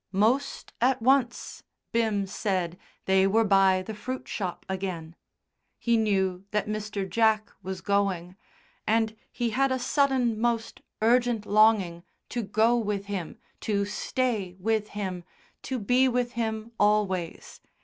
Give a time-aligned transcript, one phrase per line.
[0.11, 5.15] "Most at once," Bim said they were by the fruit shop again;
[5.77, 7.07] he knew that Mr.
[7.07, 8.35] Jack was going,
[8.87, 14.87] and he had a sudden most urgent longing to go with him, to stay with
[14.97, 15.23] him,
[15.61, 17.61] to be with him always.